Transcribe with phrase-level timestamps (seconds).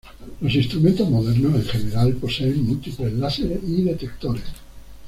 [0.39, 4.41] Los instrumentos modernos en general poseen múltiples láseres y detectores.